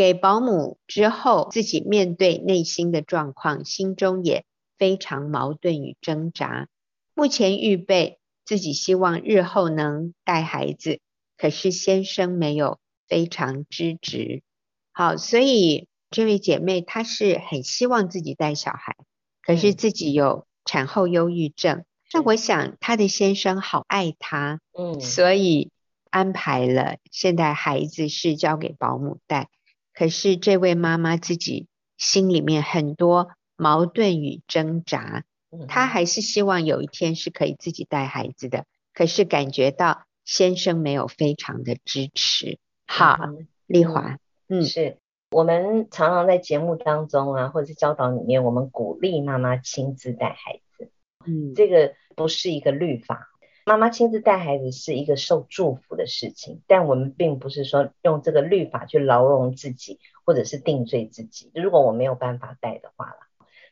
[0.00, 4.46] 给保姆之后，自己面对内心的状况，心中也
[4.78, 6.68] 非常矛盾与挣扎。
[7.12, 11.00] 目前预备自己希望日后能带孩子，
[11.36, 14.42] 可是先生没有非常支持。
[14.90, 18.96] 好，所以这位姐妹她是很希望自己带小孩，
[19.42, 21.84] 可是自己有产后忧郁症。
[22.14, 25.70] 那我想她的先生好爱她，嗯，所以
[26.08, 29.50] 安排了现在孩子是交给保姆带。
[29.92, 35.24] 可是这位妈妈自己心里面很多矛盾与挣扎，
[35.68, 42.58] 她还是希望有一天是可以自己带孩子的，可是感觉到先生没有非常的支持。
[42.86, 43.18] 好，
[43.66, 44.96] 丽华，嗯，是
[45.30, 50.90] 我们常常在节目当中啊，或者是教导里面，我们鼓励妈妈亲自带孩子。
[51.26, 53.29] 嗯，这个不是一个律法，
[53.70, 61.52] 妈妈亲自带孩子是一个受祝福的事情，但我们并不是说用这个律法去牢笼自己，或者是定罪自己。
[61.54, 63.18] 如果我没有办法带的话了，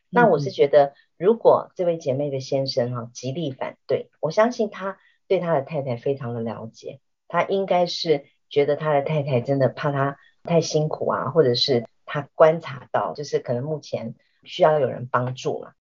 [0.08, 15.72] 那我是觉得，如果这位姐妹的先生哈极力反对，我相信他对他的太太非常的了解，他应该是觉得他的太太真的怕他太辛苦啊，或者是他观察到就是可能目前需要有人帮助嘛。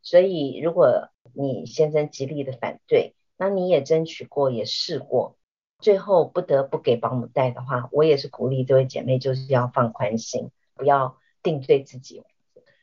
[0.00, 5.38] 所以，如果你先生极力的反对，那你也争取过，也试过，
[5.78, 12.24] 最后不得不给保姆带的话，我也是鼓励这位姐妹，就是要放宽心，不要定罪自己。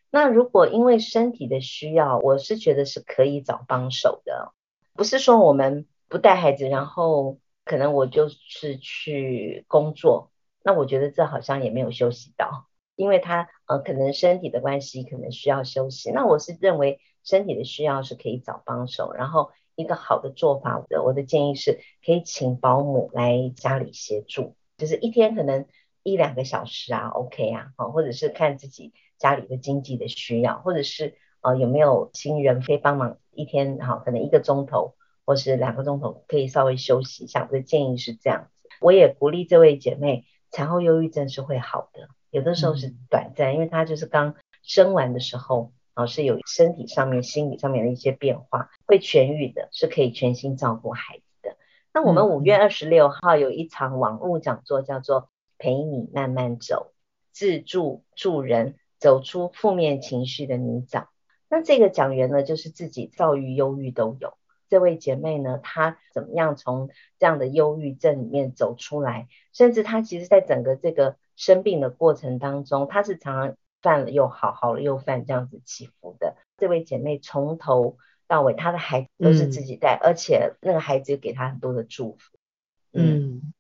[0.10, 4.54] 那如果因为身体的需要，我是觉得是可以找帮手的，
[4.94, 10.32] 不是说我们不带孩子，然后可能我就是去工作，
[10.64, 16.12] 那我觉得这好像也没有休息到，因为他呃可能身体的关系，可能需要休息。
[16.12, 17.00] 那我是认为。
[17.28, 25.66] 身体的需要是可以找帮手，然后一个好的做法的，我的建议是可以请保姆来家里协助，就是一天可能
[26.04, 37.48] 一两个小时啊，OK 啊，或者是看自己家里的经济的需要，或者是呃有没有亲人可以帮忙一天，好，可能一个钟头或是两个钟头可以稍微休息一下。
[37.50, 45.74] 我的建议是这样子，我也鼓励这位姐妹，产后忧郁症是会好的，有的时候是短暂，因为她就是刚生完的时候。
[45.96, 51.58] 啊，是有身体上面、心理上面的一些变化，会痊愈的，是可以全心照顾孩子的。
[51.94, 56.94] 那我们五月二十六号有一场网络讲座，叫做“陪你慢慢走，
[57.32, 61.08] 自助助人走出负面情绪的泥沼。
[61.50, 64.34] 那这个讲员呢，就是自己躁郁、忧郁都有。
[64.68, 69.28] 这位姐妹呢，她怎么样从这样的忧郁症里面走出来？
[69.54, 76.38] 甚至她其实在整个这个生病的过程当中，她是常常犯了又好，好了又犯，这样子起伏的。
[76.58, 82.36] 这位姐妹从头到尾，她的孩子都是自己带，嗯、而且那个孩子给她很多的祝福。
[82.94, 83.54] 嗯，嗯，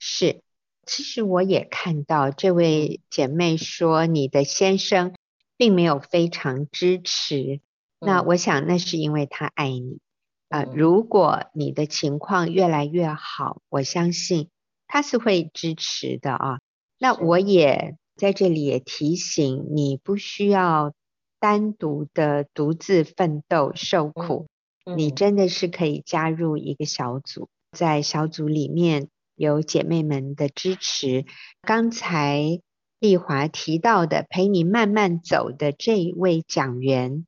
[0.00, 0.42] 是。
[0.84, 5.14] 其实我也看到这位姐妹说，你的先生
[5.56, 7.60] 并没有非常支持。
[8.00, 10.00] 嗯、那我想，那是因为他爱你。
[10.48, 14.48] 啊、呃，如果你的情况越来越好，我相信
[14.86, 16.58] 他是会支持的啊。
[16.98, 20.92] 那我也在这里也提醒你，不需要
[21.40, 24.46] 单独的独自奋斗受苦，
[24.94, 31.24] 你真的是可以加入一个小组，在小组里面有姐妹们的支持。
[31.62, 32.60] 刚才
[32.98, 37.24] 丽华提到的陪你慢慢走的这一位讲员，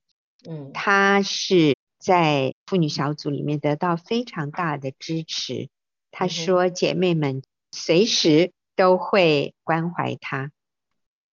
[0.46, 1.74] 嗯，他是。
[2.02, 5.68] 在妇女小组里面得到非常大的支持。
[6.10, 10.50] 她说：“姐妹们随时都会关怀她。”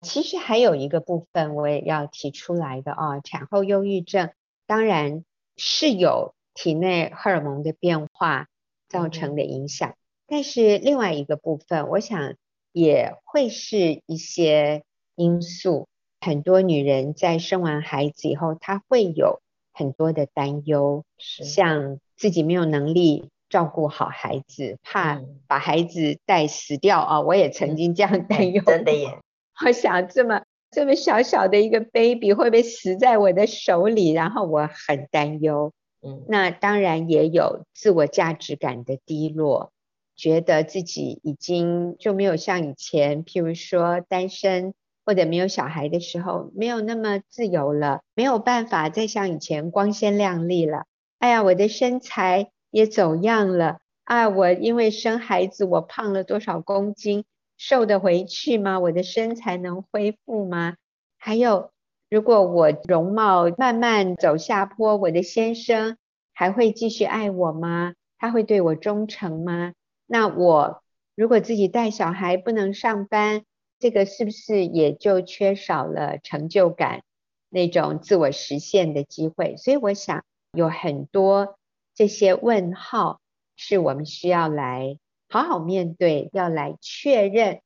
[0.01, 4.31] 其实还有一个部分我也要提出来的啊，产后忧郁症
[4.65, 5.23] 当然
[5.55, 8.47] 是有体内荷尔蒙的变化
[8.89, 9.95] 造成的影响，
[10.27, 12.35] 但是另外一个部分，我想
[12.71, 14.83] 也会是一些
[15.15, 15.87] 因素。
[16.19, 19.41] 很多女人在生完孩子以后，她会有。
[19.79, 27.21] 很多的担忧，是像自己没有能力照顾好孩子，怕把孩子带死掉啊！
[27.21, 29.19] 我也曾经这样 担忧，真的耶！
[29.65, 34.11] 我想这么这么小小的一个 baby 会不会死在我的手里？
[34.11, 35.73] 然后我很担忧。
[36.01, 39.71] 嗯，那当然也有自我价值感的低落，
[40.15, 44.73] 觉得自己已经就没有像以前，譬如说单身。
[45.09, 50.83] 或者没有小孩的时候，没有那么自由了，没有办法再像以前光鲜亮丽了。
[51.19, 54.27] 哎呀，我的身材也走样了啊！
[54.27, 57.23] 我因为生孩子，我胖了多少公斤？
[57.57, 58.79] 瘦得回去吗？
[58.79, 60.75] 我的身材能恢复吗？
[61.17, 61.71] 还有，
[62.09, 65.97] 如果我容貌慢慢走下坡，我的先生
[66.33, 67.95] 还会继续爱我吗？
[68.19, 69.73] 他会对我忠诚吗？
[70.05, 70.83] 那我
[71.15, 73.43] 如果自己带小孩不能上班，
[73.79, 77.01] 这个是不是也就缺少了成就感，
[77.49, 79.55] 那种自我实现的机会？
[79.57, 81.57] 所以我想有很多
[81.95, 83.19] 这些问号
[83.55, 84.97] 是我们需要来
[85.29, 87.61] 好好面对，要来确认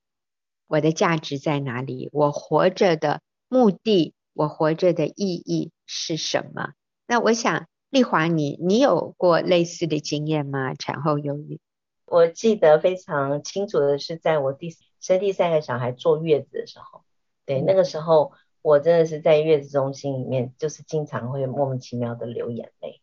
[0.68, 6.74] 我的价值在哪里，我活着的目的，我活着的意义是什么？
[7.06, 10.74] 那我想丽华，你你有过类似的经验吗？
[10.74, 11.60] 产后忧郁？
[12.06, 17.04] 我记得非常清楚的是，在我第生第三个小孩坐月子的时候，
[17.46, 23.02] 对，那个时候我真的是在月子中心里面，就是经常会莫名其妙的流眼泪，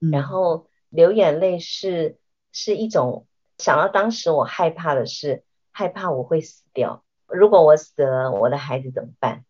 [0.00, 2.18] 嗯、然后流眼泪是
[2.52, 3.26] 是一种
[3.58, 9.44] 想到当时我害怕的是害怕我会死掉，如果我死了，我的孩子怎么办？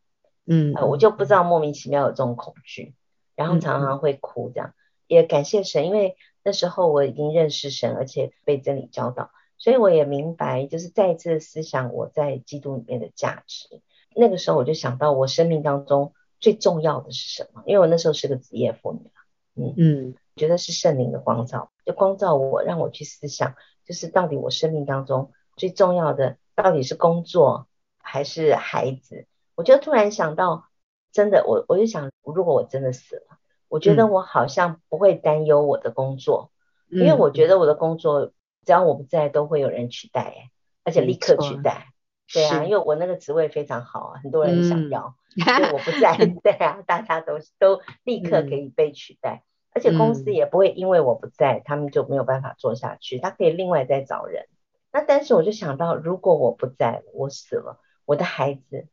[0.47, 2.95] 嗯、呃，我就不知道莫名其妙有这种恐惧，
[3.37, 4.75] 然后常常会哭这样，嗯、
[5.07, 6.17] 也感谢神，因为。
[6.45, 13.81] 那时候我已经认识神，而且被真理教导，所以我也明白，就是再一次思想我在基督里面的价值。
[14.17, 17.63] 那个时候我就想到，我生命当中最重要的是什么？
[17.65, 19.11] 因为我那时候是个职业妇女，
[19.55, 27.67] 嗯嗯，觉得是圣灵的光照，就光照我，让我去思想，就是到底我生命当中最重要的到底是工作
[27.99, 29.27] 还是孩子？
[29.55, 30.67] 我就突然想到，
[31.13, 33.39] 真的，我我就想，如果我真的死了。
[33.69, 36.51] 我觉得我好像不会担忧我的工作，
[36.91, 38.33] 嗯、因为我觉得我的工作
[38.67, 40.51] 只要我不在，都会有人取代，
[40.85, 41.89] 而且立刻取代。
[42.31, 54.47] 对啊，因为我那个职位非常好啊，很多人想要， 嗯、所以我不在， 对啊，大家都都立刻可以被取代，嗯、而且公司也不会因为我不在，他们就没有办法做下去，他可以另外再找人。
[54.93, 58.87] 那但是我就想到，如果我不在，我死了，我的孩子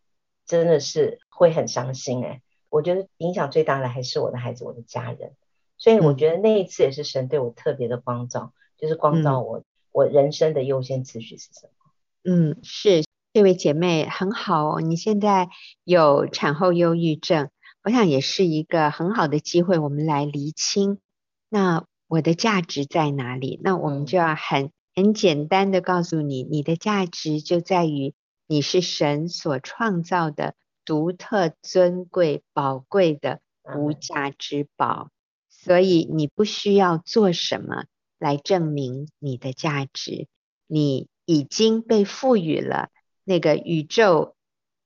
[0.45, 2.41] 真的是会很伤心哎。
[2.69, 5.33] 我觉得影响最大的还是我的孩子，我的家人。
[5.77, 11.71] 所以我觉得那一次也是神对我特别的光照，嗯、就是光照我，我人生的优先次序是什么？
[12.23, 13.03] 嗯，是
[13.33, 14.81] 这位姐妹很好哦。
[14.81, 15.49] 你现在
[15.83, 17.49] 有产后忧郁症，
[17.83, 20.99] 我想也是一个很好的机会，我们来厘清，
[21.49, 23.59] 那我的价值在哪里？
[23.63, 28.13] 那我们就要很很简单的告诉你，你的价值就在于
[28.47, 30.55] 你是神所创造的。
[30.85, 33.41] 独特、尊贵、宝贵的
[33.75, 35.11] 无价之宝，
[35.47, 37.83] 所以你不需要做什么
[38.17, 40.25] 来证明你的价值。
[40.65, 42.89] 你已经被赋予了
[43.23, 44.35] 那个宇宙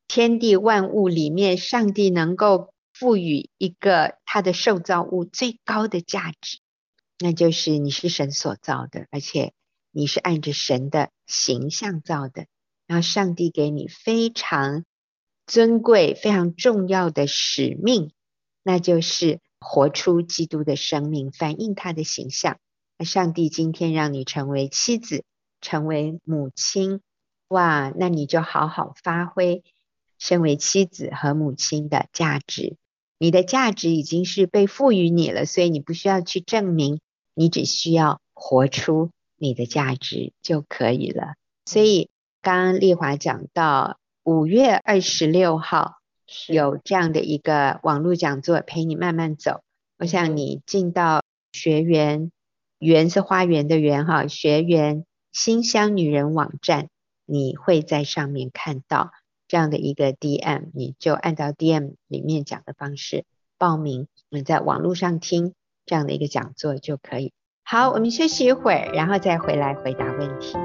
[0.05, 2.72] 天地万物里面，上帝能够
[3.03, 6.59] 赋予一个他的受造物最高的价值，
[7.19, 9.51] 那就是你是神所造的，而且
[9.91, 12.45] 你是按着神的形象造的。
[12.87, 14.85] 然后上帝给你非常
[15.45, 18.13] 尊贵、非常重要的使命，
[18.63, 22.57] 那就是活出基督的生命，反映他的形象。
[22.97, 25.25] 那上帝今天让你成为妻子，
[25.59, 27.01] 成为母亲，
[27.49, 29.61] 哇，那你就好好发挥
[30.17, 32.77] 身为妻子和母亲的价值。
[33.23, 36.99] 你的价值已经是被赋予你了，所以你不需要去证明，
[37.33, 41.35] 你只需要活出你的价值就可以了。
[41.65, 42.09] 所以。
[42.41, 45.99] 刚刚丽华讲到五月二十六号
[46.49, 49.61] 有这样的一个网络讲座，陪你慢慢走。
[49.97, 52.33] 我想你进到学员，
[52.79, 56.89] 园是花园的园哈，学员馨香女人网站，
[57.25, 59.13] 你会在上面看到
[59.53, 63.23] 这样的一个 DM，你就按照 DM 里面讲的方式
[63.59, 65.53] 报名，你在网络上听
[65.85, 67.33] 这样的一个讲座就可以。
[67.63, 70.57] 好，我们休息一会儿，然后再回来回答问题。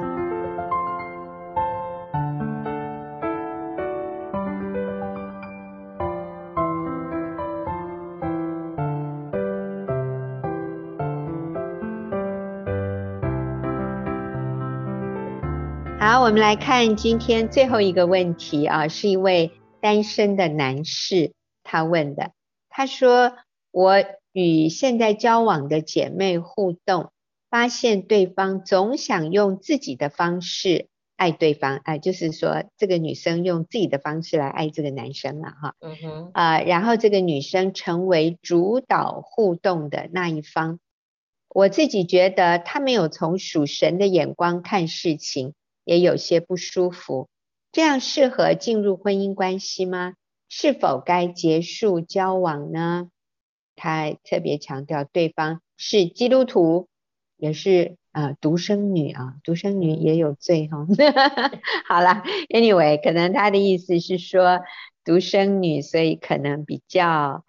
[16.29, 19.51] 我们来看今天最后一个问题啊，是一位
[19.81, 21.33] 单身的男士
[21.65, 22.33] 他问的。
[22.69, 23.33] 他说
[23.73, 27.13] ：“我与现在交往的姐妹互动，
[27.49, 35.75] 发现对方总想用自己的方式爱对方，哎，就是说这个女生用自己的方式来爱这个男生了哈。
[35.81, 40.79] 嗯哼，啊，然后这个女生成为主导互动的那一方。
[41.49, 45.55] 我自己觉得她没有从属神的眼光看事情。”
[45.89, 47.31] 也有些不舒服，
[47.73, 50.13] 这样适合进入婚姻关系吗？
[50.47, 53.09] 是否该结束交往呢？
[53.75, 56.89] 他特别强调对方是基督徒，
[57.39, 60.87] 也是啊独生女啊，独生女也有罪哈。
[61.89, 64.61] 好了，anyway，可能他的意思是说
[65.05, 67.45] 独生女，所以可能比较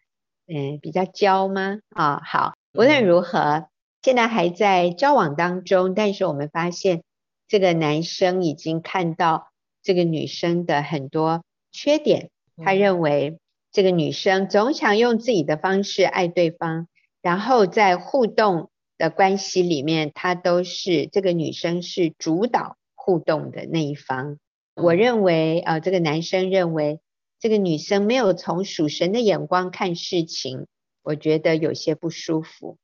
[0.48, 1.80] 嗯比较娇吗？
[1.90, 3.68] 啊，好，无论如何，
[4.02, 7.04] 现在还在交往当中，但是我们发现。
[7.50, 13.40] 这个男生已经看到这个女生的很多缺点，他认为
[13.72, 16.88] 这个女生总想用自己的方式爱对方，
[17.24, 18.70] 然后在互动
[19.00, 24.38] 的关系里面，他都是这个女生是主导互动的那一方。
[24.76, 27.00] 我认为呃，这个男生认为
[27.40, 30.68] 这个女生没有从属神的眼光看事情，
[31.02, 32.78] 我觉得有些不舒服。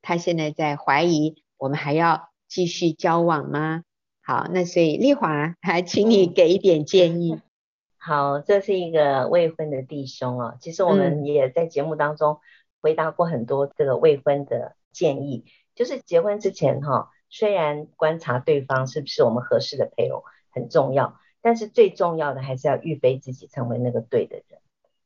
[0.00, 3.82] 他现在在怀疑，我们还要继续交往吗？
[4.26, 7.40] 好，那所以丽华 还请你给一点建议。
[7.96, 10.56] 好，这是一个未婚的弟兄哦。
[10.60, 12.40] 其实我们也在节目当中
[12.80, 15.44] 回答过很多这个未婚的建议，
[15.76, 24.60] 就是结婚之前哈，虽然观察对方是不是我们合适的配偶很重要，但是最重要的还是要预备自己成为那个对的人。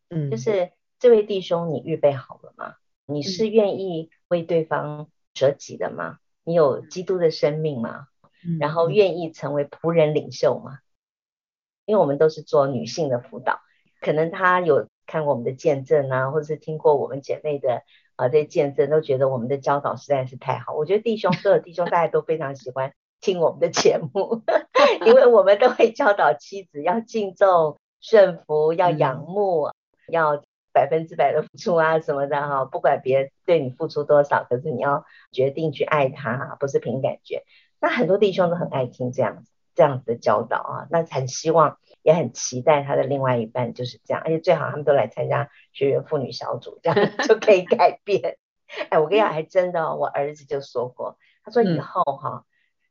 [0.09, 2.77] 嗯，就是这位弟兄，你预备好了吗？
[3.05, 6.21] 你是愿意为对方舍己的吗？
[6.43, 8.07] 你有基督的生命吗？
[8.59, 10.79] 然后愿意成为仆人领袖吗？
[11.87, 13.61] 因为我们都是做女性的辅导，
[14.01, 17.83] 可能他有看过我们的见证啊，或者是听过我们姐妹的
[18.15, 20.73] 啊这些见证，都觉得我们的教导实在是太好。
[20.73, 24.43] 我觉得弟兄所有弟兄大家都非常喜欢听我们的节目，
[25.05, 29.75] 因为我们都会教导妻子要敬重、顺服、要仰慕、嗯、
[30.13, 32.65] 要百分之百的付出啊什么的哈。
[32.67, 37.43] 不管别人对你付出多少，可是你要决定去爱他，不是凭感觉。
[37.81, 48.37] 那很多弟兄都很爱听这样子这样子的教导啊，那很希望也很期待他的另外一半就是这样，而且最好他们都来参加学员妇女小组，这样就可以改变。
[48.91, 52.45] 哎，我跟你讲，还真的，我儿子就说过，他说以后哈，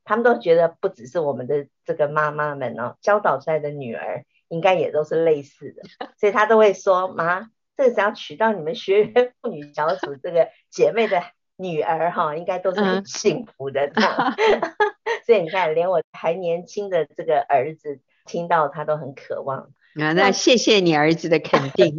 [0.04, 5.84] 他们都觉得不只是我们的这个妈妈们哦，教导出来的女儿应该也都是类似的，
[6.18, 11.22] 所以他都会说妈，这个只要娶到你们学员妇女小组这个姐妹的。
[11.60, 13.92] 女儿哈，应该都是很幸福的。
[15.28, 19.72] 所以你看，连我还年轻的这个儿子听到他都很渴望。
[19.96, 21.98] 啊，那谢谢你儿子的肯定。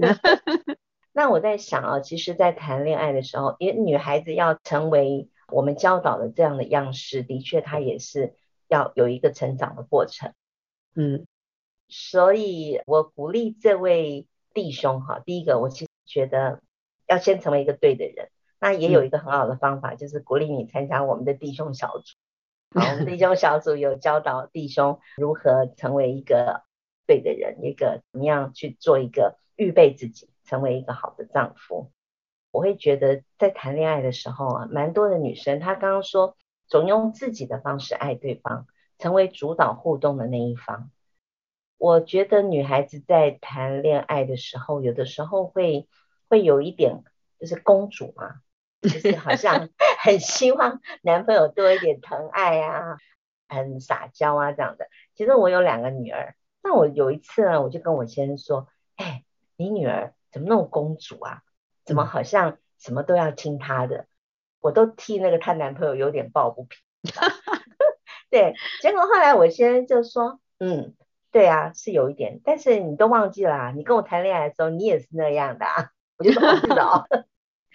[1.12, 8.34] 那我在想啊，其实，在谈恋爱的时候，因为女孩子要成为我们教导的这样的样式，的确，她也是
[8.66, 10.32] 要有一个成长的过程。
[10.94, 11.26] 嗯，
[11.88, 16.62] 所以我鼓励这位弟兄哈，第一个，我其实觉得
[17.06, 18.30] 要先成为一个对的人。
[18.60, 22.14] 那也有一个很好的方法，嗯、就是鼓励你参加我们的弟兄小组。
[22.78, 26.62] 好，我们弟兄小组有教导弟兄如何成为一个
[27.06, 31.90] 对的人，一个怎么样去做一个预备自己，成为一个好的丈夫。
[32.52, 36.36] 我会觉得在谈恋爱的时候啊，蛮多的女生她刚刚说，
[36.68, 38.66] 总用自己的方式爱对方，
[38.98, 40.90] 成为主导互动的那一方。
[41.76, 45.88] 我觉得女孩子在谈恋爱的时候，有的时候会
[46.28, 47.02] 会有一点
[47.38, 48.42] 就是公主嘛，
[48.80, 49.68] 就是好像
[50.02, 52.96] 很希望男朋友多一点疼爱啊，
[53.48, 54.88] 很撒娇啊这样的。
[55.14, 59.24] 其实我有两个女儿，那我有一次呢，我就跟我先生说：“哎，
[59.56, 61.42] 你女儿怎么那么公主啊？
[61.84, 64.06] 怎么好像什么都要听她的？”
[64.60, 66.78] 我都替那个她男朋友有点抱不平。
[68.30, 70.94] 对，结果后来我先生就说：“嗯。”
[71.32, 75.90] 对啊，是有一点，但是你都忘记了啊，你跟我谈恋爱的时候，你也是那样的啊。
[76.18, 77.06] 我就说我知道，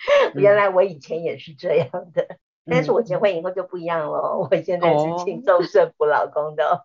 [0.35, 2.37] 原来我以前也是这样的，嗯、
[2.71, 6.65] 但是我结婚以后就不一样了，我现在是轻松顺服老公的。
[6.67, 6.81] 哦、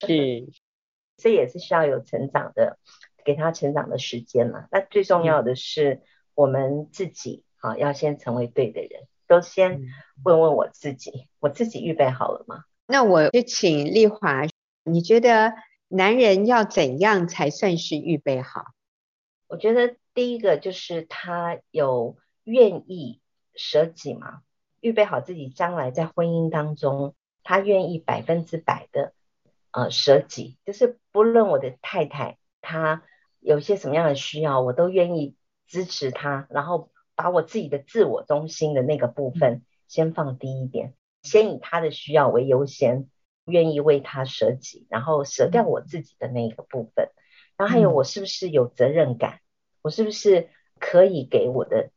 [0.06, 0.48] 是，
[1.16, 2.78] 这也是需要有成长的，
[3.24, 4.66] 给他成长的时间嘛。
[4.70, 6.02] 那最重要的是
[6.34, 9.82] 我们自己啊，要先成为对的人，都先
[10.24, 12.64] 问问我自己，我自己预备好了吗？
[12.86, 14.42] 那我就请丽华，
[14.84, 15.52] 你觉得？
[15.92, 18.62] 男人要怎样才算是预备好？
[19.48, 22.16] 我觉得第一个就是他有
[22.50, 23.20] 愿意
[23.54, 24.42] 舍己嘛，
[24.80, 29.12] 预备好自己将来在婚姻当中，他愿意百分之百的
[29.70, 33.02] 呃舍己，就是不论我的太太她
[33.40, 35.36] 有些什么样的需要，我都愿意
[35.66, 43.08] 支持她，然后把我自己的自我中心的那个部分先放低一点，先以她的需要为优先。
[43.46, 47.10] 愿意为他舍己，然后舍掉我自己的那一个部分，
[47.56, 49.36] 然后还有我是不是有责任感？
[49.36, 49.42] 嗯、
[49.82, 51.90] 我是不是可以给我的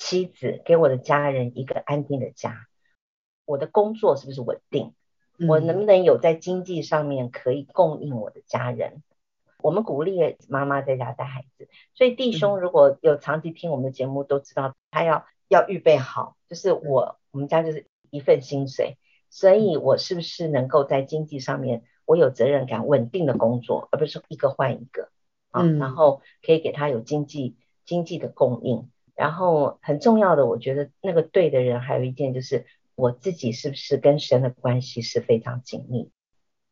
[0.00, 2.66] 妻子、给我的家人一个安定的家？
[3.44, 4.94] 我的工作是不是稳定？
[5.38, 9.02] 嗯、我能不能有在经济上面可以供应我的家人？
[9.62, 18.96] 我们鼓励妈妈在家带孩子，所以弟兄如果有长期听我们的节目，都知道他要要预备好，就是我我们家就是一份薪水。
[19.28, 25.10] 所以，我是不是能够在经济上面，我有责任感、稳定的工作，而不是一个换一个
[25.50, 25.62] 啊？
[25.62, 28.90] 嗯、然后可以给他有经济经济的供应。
[29.20, 32.64] 然后很重要的，我觉得那个对的人，还有一件就是
[32.94, 36.10] 我自己是不是跟神的关系是非常紧密？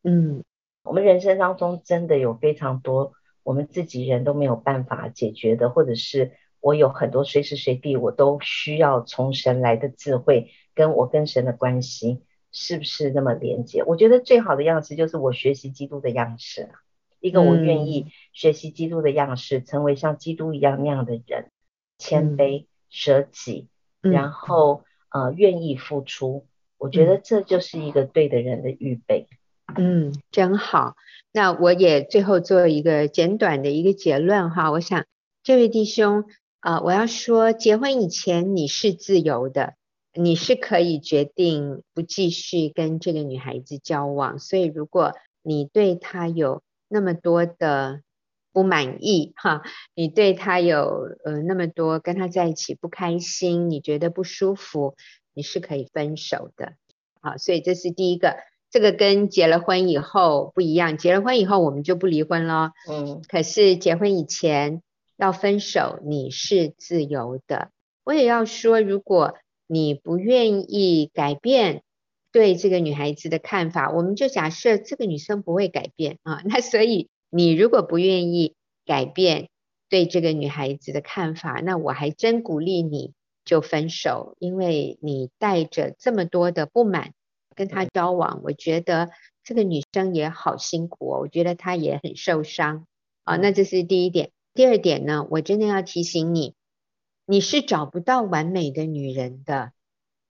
[0.02, 0.42] 嗯，
[0.82, 12.24] 我们人生当中真的有非常多我们自己人都没有办法解决的，或者是我有很多随时随地我都需要从神来的智慧，跟我跟神的关系。
[12.50, 13.84] 是不是那么连接？
[13.84, 16.80] 我觉得最好的样式就是我学习基督的样式啊，
[17.20, 21.50] 一个我愿意学习基督的样式，嗯、成为像基督一样那样的人，
[21.98, 23.68] 谦卑、舍己，
[24.02, 26.46] 嗯、然后呃愿意付出。
[26.78, 29.26] 我觉得这就是一个对的人的预备。
[29.76, 30.94] 嗯，真好。
[31.32, 34.70] 那我也最后做一个简短的一个结论哈。
[34.70, 35.04] 我想
[35.42, 36.24] 这位弟兄
[36.60, 39.74] 啊、呃，我要说，结婚以前你是自由的。
[40.14, 48.00] 你是可以决定不继续跟这个女孩子交往，所以如果你对她有那么多的
[48.58, 49.62] 不满意哈，
[49.94, 54.96] 你对他有呃那么多跟他在一起不开心，你觉得不舒服，
[55.32, 56.72] 你是可以分手的。
[57.20, 58.38] 好，所以这是第一个，
[58.68, 64.82] 这个跟结了婚以后不一样，结了婚以后我们就不离婚了，嗯，可是结婚以前
[65.16, 67.70] 要分手，你是自由的。
[68.02, 69.36] 我也要说，如果
[69.68, 71.84] 你不愿意改变
[72.32, 76.42] 对这个女孩子的看法，我们就假设这个女生不会改变啊。
[76.44, 78.54] 那所以你如果不愿意
[78.84, 79.48] 改变
[79.88, 83.12] 对这个女孩子的看法，那我还真鼓励你
[83.44, 87.12] 就分手，因为你带着这么多的不满
[87.54, 89.10] 跟她交往，我觉得
[89.42, 92.86] 这个女生也好辛苦哦，我觉得她也很受伤
[93.24, 93.36] 啊。
[93.36, 94.30] 那这是第一点。
[94.54, 96.54] 第二点呢，我真的要提醒你。
[97.26, 99.72] 你是找不到完美的女人的，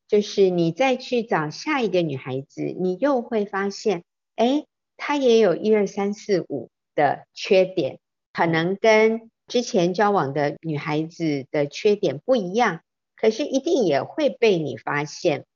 [0.09, 4.05] 就是你再去找下一个女孩子，你又会发现，
[4.37, 8.01] 哎，她也有一二三四五的缺点，
[8.33, 12.83] 可能跟之前交往的女孩子的缺点不一样，
[13.15, 15.47] 可是一定也会被你发现，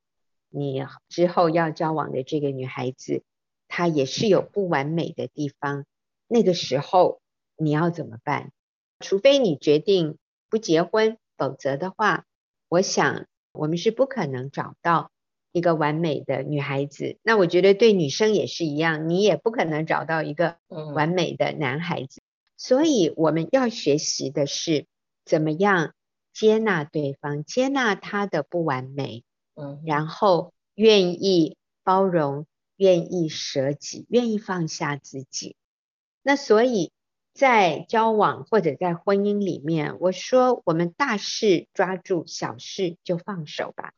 [0.48, 3.24] 你之后要交往的这个女孩子，
[3.66, 5.84] 她也是有不完美的地方，
[6.28, 7.20] 那个时候
[7.56, 8.52] 你要怎么办？
[9.00, 10.16] 除非你决定
[10.48, 11.18] 不结婚。
[11.38, 12.24] 否则的话，
[12.68, 15.10] 我想我们是不可能找到
[15.52, 17.18] 一个完美的女孩子。
[17.22, 20.56] 那我觉得对女生也是一样，你也不可能找到一个
[20.94, 22.20] 完美的男孩子。
[22.56, 24.86] 所以我们要学习的是
[25.24, 25.94] 怎么样
[26.32, 29.24] 接纳对方，接纳他的不完美，
[29.54, 32.46] 嗯，然后愿意包容，
[32.76, 35.56] 愿意舍己，愿意放下自己。
[36.22, 36.92] 那所以
[37.34, 43.92] 在交往或者在婚姻里面，我说我们大事抓住，小事就放手吧。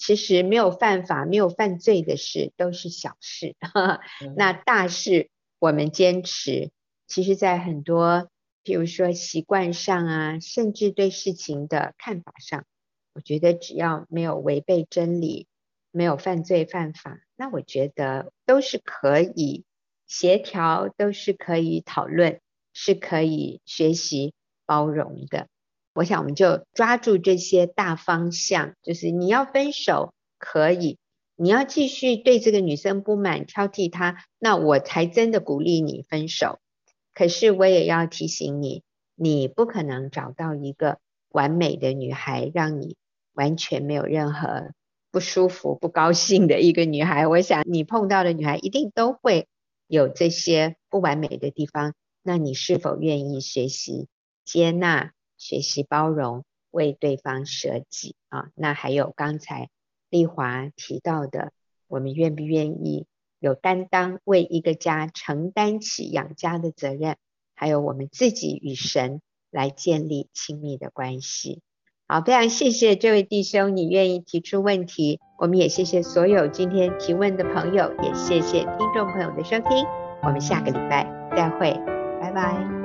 [0.00, 3.54] 其实没有犯法、没有犯罪的事都是小事，
[4.34, 5.28] 那大事
[5.58, 6.70] 我们坚持。
[7.06, 8.30] 其实，在很多，
[8.62, 12.64] 比如说习惯上啊，甚至对事情的看法上，
[13.12, 15.46] 我觉得只要没有违背真理，
[15.90, 19.64] 没有犯罪犯法，那我觉得都是可以
[20.06, 22.40] 协调，都是可以讨论，
[22.72, 24.32] 是可以学习
[24.64, 25.48] 包容的。
[25.92, 30.98] 我想我们就抓住这些大方向，就是你要分手可以，
[31.36, 36.58] 你要继续对这个女生不满，挑剔她，那我才真的鼓励你分手。
[37.12, 38.82] 可是我也要提醒你，
[39.14, 40.98] 你不可能找到一个
[41.30, 42.96] 完美的女孩，让你
[43.32, 44.70] 完全没有任何
[45.10, 47.26] 不舒服、不高兴的一个女孩。
[47.26, 49.48] 我想你碰到的女孩一定都会
[49.88, 51.94] 有这些不完美的地方。
[52.22, 54.06] 那你是否愿意学习
[54.44, 58.50] 接纳、学习包容，为对方舍己啊？
[58.54, 59.70] 那还有刚才
[60.10, 61.50] 丽华提到的，
[61.88, 63.06] 我们愿不愿意？
[63.40, 67.16] 有担当，为一个家承担起养家的责任，
[67.54, 71.62] 还有我们自己与神来建立亲密的关系。
[72.06, 75.20] 好，非常谢谢这位弟兄，你愿意提出问题。
[75.38, 79.86] 我们也谢谢所有今天提问的朋友，也谢谢听众朋友的收听。
[80.22, 81.72] 我们下个礼拜再会，
[82.20, 82.79] 拜拜。